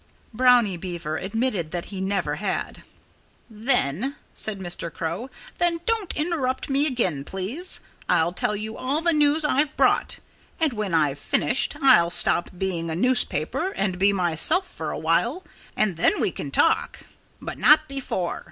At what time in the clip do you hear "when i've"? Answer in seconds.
10.73-11.19